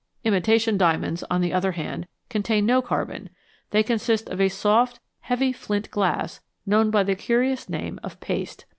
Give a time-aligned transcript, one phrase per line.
[0.23, 3.29] Imitation diamonds, on the other hand, contain no carbon;
[3.69, 8.65] they consist of a soft, heavy flint glass, known by the curious name of" paste."